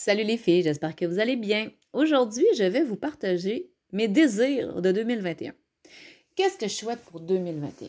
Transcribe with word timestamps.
Salut 0.00 0.22
les 0.22 0.36
filles, 0.36 0.62
j'espère 0.62 0.94
que 0.94 1.04
vous 1.06 1.18
allez 1.18 1.34
bien. 1.34 1.72
Aujourd'hui, 1.92 2.46
je 2.56 2.62
vais 2.62 2.84
vous 2.84 2.94
partager 2.94 3.68
mes 3.90 4.06
désirs 4.06 4.80
de 4.80 4.92
2021. 4.92 5.52
Qu'est-ce 6.36 6.56
que 6.56 6.68
je 6.68 6.72
souhaite 6.72 7.00
pour 7.00 7.18
2021? 7.18 7.88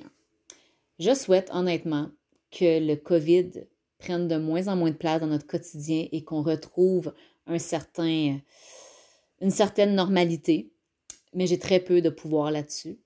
Je 0.98 1.14
souhaite 1.14 1.52
honnêtement 1.54 2.10
que 2.50 2.80
le 2.84 2.96
COVID 2.96 3.68
prenne 4.00 4.28
de 4.28 4.38
moins 4.38 4.70
en 4.70 4.76
moins 4.76 4.90
de 4.90 4.96
place 4.96 5.22
dans 5.22 5.28
notre 5.28 5.46
quotidien 5.46 6.08
et 6.12 6.24
qu'on 6.24 6.42
retrouve 6.42 7.14
une 7.46 7.60
certaine 7.60 8.42
normalité, 9.94 10.72
mais 11.36 11.46
j'ai 11.46 11.60
très 11.60 11.80
peu 11.80 12.02
de 12.02 12.10
pouvoir 12.10 12.50
là-dessus. 12.50 12.98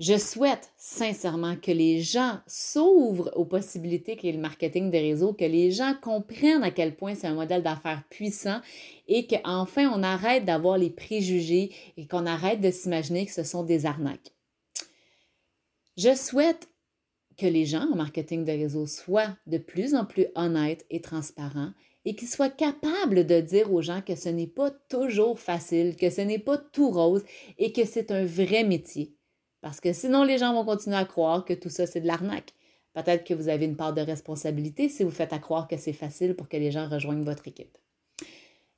Je 0.00 0.18
souhaite 0.18 0.72
sincèrement 0.78 1.54
que 1.56 1.70
les 1.70 2.00
gens 2.00 2.40
s'ouvrent 2.46 3.30
aux 3.36 3.44
possibilités 3.44 4.16
qu'est 4.16 4.32
le 4.32 4.38
marketing 4.38 4.90
des 4.90 5.00
réseaux, 5.00 5.32
que 5.32 5.44
les 5.44 5.70
gens 5.70 5.94
comprennent 6.02 6.64
à 6.64 6.70
quel 6.70 6.96
point 6.96 7.14
c'est 7.14 7.26
un 7.26 7.34
modèle 7.34 7.62
d'affaires 7.62 8.02
puissant 8.10 8.60
et 9.06 9.26
qu'enfin 9.26 9.88
on 9.94 10.02
arrête 10.02 10.44
d'avoir 10.44 10.78
les 10.78 10.90
préjugés 10.90 11.72
et 11.96 12.06
qu'on 12.06 12.26
arrête 12.26 12.60
de 12.60 12.70
s'imaginer 12.70 13.26
que 13.26 13.32
ce 13.32 13.44
sont 13.44 13.62
des 13.62 13.86
arnaques. 13.86 14.32
Je 15.96 16.14
souhaite 16.16 16.68
que 17.36 17.46
les 17.46 17.66
gens 17.66 17.86
en 17.92 17.96
marketing 17.96 18.44
de 18.44 18.52
réseau 18.52 18.86
soient 18.86 19.36
de 19.46 19.58
plus 19.58 19.94
en 19.94 20.04
plus 20.04 20.26
honnêtes 20.34 20.86
et 20.90 21.00
transparents 21.00 21.72
et 22.04 22.16
qu'ils 22.16 22.28
soient 22.28 22.50
capables 22.50 23.26
de 23.26 23.40
dire 23.40 23.72
aux 23.72 23.82
gens 23.82 24.00
que 24.00 24.16
ce 24.16 24.30
n'est 24.30 24.46
pas 24.46 24.70
toujours 24.88 25.38
facile, 25.38 25.96
que 25.96 26.10
ce 26.10 26.22
n'est 26.22 26.38
pas 26.38 26.58
tout 26.58 26.90
rose 26.90 27.22
et 27.58 27.72
que 27.72 27.84
c'est 27.84 28.10
un 28.10 28.24
vrai 28.24 28.64
métier 28.64 29.14
parce 29.62 29.80
que 29.80 29.92
sinon, 29.92 30.24
les 30.24 30.38
gens 30.38 30.52
vont 30.52 30.64
continuer 30.64 30.96
à 30.96 31.04
croire 31.04 31.44
que 31.44 31.54
tout 31.54 31.70
ça, 31.70 31.86
c'est 31.86 32.00
de 32.00 32.06
l'arnaque. 32.06 32.52
Peut-être 32.94 33.24
que 33.24 33.32
vous 33.32 33.48
avez 33.48 33.64
une 33.64 33.76
part 33.76 33.94
de 33.94 34.02
responsabilité 34.02 34.88
si 34.88 35.04
vous 35.04 35.10
faites 35.10 35.32
à 35.32 35.38
croire 35.38 35.68
que 35.68 35.78
c'est 35.78 35.94
facile 35.94 36.34
pour 36.34 36.48
que 36.48 36.58
les 36.58 36.70
gens 36.70 36.88
rejoignent 36.88 37.22
votre 37.22 37.48
équipe. 37.48 37.78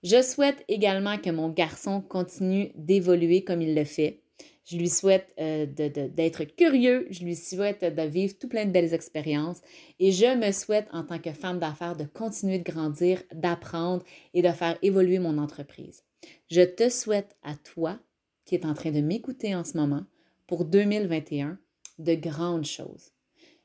Je 0.05 0.23
souhaite 0.23 0.63
également 0.69 1.17
que 1.19 1.31
mon 1.31 1.49
garçon 1.49 2.03
continue 2.03 2.71
d'évoluer 2.77 3.43
comme 3.43 3.63
il 3.63 3.75
le 3.75 3.85
fait. 3.85 4.21
Je 4.67 4.77
lui 4.77 4.89
souhaite 4.89 5.35
euh, 5.41 5.67
d'être 5.67 6.45
curieux, 6.45 7.07
je 7.11 7.25
lui 7.25 7.35
souhaite 7.35 7.83
de 7.85 8.03
vivre 8.03 8.35
tout 8.39 8.49
plein 8.49 8.65
de 8.67 8.71
belles 8.71 8.95
expériences 8.95 9.61
et 9.99 10.13
je 10.13 10.37
me 10.37 10.53
souhaite 10.53 10.89
en 10.93 11.05
tant 11.05 11.19
que 11.19 11.33
femme 11.33 11.59
d'affaires 11.59 11.97
de 11.97 12.05
continuer 12.05 12.59
de 12.59 12.71
grandir, 12.71 13.23
d'apprendre 13.33 14.05
et 14.33 14.43
de 14.43 14.49
faire 14.49 14.79
évoluer 14.83 15.19
mon 15.19 15.39
entreprise. 15.39 16.03
Je 16.51 16.63
te 16.63 16.89
souhaite 16.89 17.37
à 17.43 17.55
toi 17.57 17.99
qui 18.45 18.55
es 18.55 18.67
en 18.67 18.75
train 18.75 18.91
de 18.91 19.01
m'écouter 19.01 19.55
en 19.55 19.65
ce 19.65 19.77
moment 19.77 20.05
pour 20.47 20.65
2021 20.65 21.59
de 21.99 22.15
grandes 22.15 22.67
choses. 22.67 23.13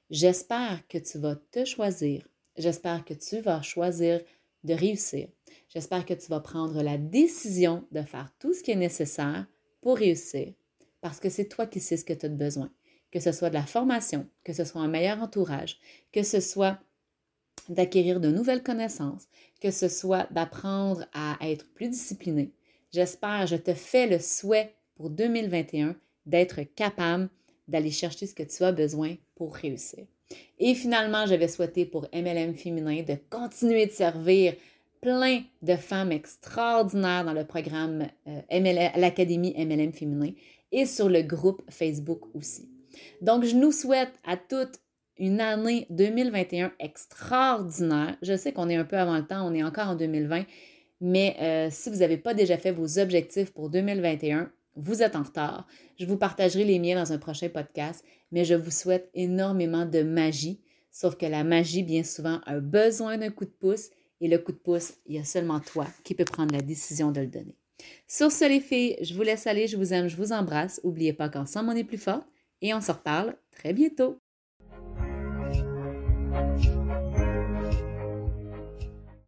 J'espère 0.09 0.87
que 0.87 0.97
tu 0.97 1.17
vas 1.17 1.35
te 1.35 1.65
choisir. 1.65 2.27
J'espère 2.57 3.05
que 3.05 3.13
tu 3.13 3.41
vas 3.41 3.61
choisir 3.61 4.21
de 4.63 4.73
réussir. 4.73 5.29
J'espère 5.69 6.05
que 6.05 6.13
tu 6.13 6.27
vas 6.27 6.39
prendre 6.39 6.81
la 6.81 6.97
décision 6.97 7.85
de 7.91 8.01
faire 8.01 8.33
tout 8.39 8.53
ce 8.53 8.63
qui 8.63 8.71
est 8.71 8.75
nécessaire 8.75 9.45
pour 9.81 9.97
réussir 9.97 10.53
parce 11.01 11.19
que 11.19 11.29
c'est 11.29 11.45
toi 11.45 11.65
qui 11.65 11.79
sais 11.79 11.97
ce 11.97 12.05
que 12.05 12.13
tu 12.13 12.25
as 12.25 12.29
besoin. 12.29 12.71
Que 13.11 13.19
ce 13.19 13.31
soit 13.31 13.49
de 13.49 13.55
la 13.55 13.65
formation, 13.65 14.27
que 14.43 14.53
ce 14.53 14.65
soit 14.65 14.81
un 14.81 14.87
meilleur 14.87 15.21
entourage, 15.21 15.79
que 16.11 16.23
ce 16.23 16.39
soit 16.39 16.79
d'acquérir 17.67 18.19
de 18.19 18.29
nouvelles 18.29 18.63
connaissances, 18.63 19.27
que 19.59 19.71
ce 19.71 19.87
soit 19.87 20.27
d'apprendre 20.31 21.07
à 21.13 21.37
être 21.41 21.67
plus 21.73 21.89
discipliné. 21.89 22.51
J'espère, 22.91 23.47
je 23.47 23.55
te 23.55 23.73
fais 23.73 24.07
le 24.07 24.19
souhait 24.19 24.75
pour 24.95 25.09
2021 25.09 25.95
d'être 26.29 26.61
capable 26.75 27.29
d'aller 27.67 27.91
chercher 27.91 28.25
ce 28.25 28.33
que 28.33 28.43
tu 28.43 28.63
as 28.63 28.71
besoin 28.71 29.15
pour 29.35 29.55
réussir. 29.55 30.05
Et 30.59 30.75
finalement, 30.75 31.25
j'avais 31.25 31.47
souhaité 31.47 31.85
pour 31.85 32.07
MLM 32.13 32.53
féminin 32.53 33.03
de 33.03 33.15
continuer 33.29 33.85
de 33.85 33.91
servir 33.91 34.53
plein 35.01 35.43
de 35.61 35.75
femmes 35.75 36.11
extraordinaires 36.11 37.25
dans 37.25 37.33
le 37.33 37.45
programme 37.45 38.07
euh, 38.27 38.91
l'Académie 38.95 39.53
MLM 39.57 39.93
féminin 39.93 40.31
et 40.71 40.85
sur 40.85 41.09
le 41.09 41.21
groupe 41.21 41.61
Facebook 41.69 42.21
aussi. 42.35 42.69
Donc, 43.21 43.45
je 43.45 43.55
nous 43.55 43.71
souhaite 43.71 44.11
à 44.25 44.37
toutes 44.37 44.79
une 45.17 45.41
année 45.41 45.85
2021 45.89 46.71
extraordinaire. 46.79 48.17
Je 48.21 48.35
sais 48.35 48.51
qu'on 48.51 48.69
est 48.69 48.75
un 48.75 48.85
peu 48.85 48.97
avant 48.97 49.17
le 49.17 49.25
temps, 49.25 49.47
on 49.47 49.53
est 49.53 49.63
encore 49.63 49.89
en 49.89 49.95
2020, 49.95 50.45
mais 51.01 51.35
euh, 51.39 51.67
si 51.71 51.89
vous 51.89 51.97
n'avez 51.97 52.17
pas 52.17 52.33
déjà 52.33 52.57
fait 52.57 52.71
vos 52.71 52.99
objectifs 52.99 53.51
pour 53.51 53.69
2021, 53.69 54.51
vous 54.79 55.03
êtes 55.03 55.15
en 55.15 55.23
retard. 55.23 55.67
Je 55.99 56.05
vous 56.05 56.17
partagerai 56.17 56.63
les 56.63 56.79
miens 56.79 56.95
dans 56.95 57.11
un 57.11 57.17
prochain 57.17 57.49
podcast, 57.49 58.03
mais 58.31 58.45
je 58.45 58.55
vous 58.55 58.71
souhaite 58.71 59.09
énormément 59.13 59.85
de 59.85 60.01
magie. 60.01 60.61
Sauf 60.91 61.15
que 61.15 61.25
la 61.25 61.43
magie, 61.43 61.83
bien 61.83 62.03
souvent, 62.03 62.41
a 62.45 62.59
besoin 62.59 63.17
d'un 63.17 63.29
coup 63.29 63.45
de 63.45 63.49
pouce 63.51 63.89
et 64.21 64.27
le 64.27 64.37
coup 64.37 64.51
de 64.51 64.57
pouce, 64.57 64.93
il 65.05 65.15
y 65.15 65.19
a 65.19 65.23
seulement 65.23 65.59
toi 65.59 65.87
qui 66.03 66.15
peux 66.15 66.25
prendre 66.25 66.53
la 66.53 66.61
décision 66.61 67.11
de 67.11 67.21
le 67.21 67.27
donner. 67.27 67.55
Sur 68.07 68.31
ce, 68.31 68.45
les 68.45 68.59
filles, 68.59 68.97
je 69.01 69.13
vous 69.13 69.21
laisse 69.21 69.47
aller, 69.47 69.67
je 69.67 69.77
vous 69.77 69.93
aime, 69.93 70.07
je 70.07 70.17
vous 70.17 70.33
embrasse. 70.33 70.81
N'oubliez 70.83 71.13
pas 71.13 71.29
qu'ensemble, 71.29 71.69
on 71.69 71.75
est 71.75 71.83
plus 71.83 71.97
fort 71.97 72.23
et 72.61 72.73
on 72.73 72.81
se 72.81 72.91
reparle 72.91 73.35
très 73.51 73.73
bientôt. 73.73 74.17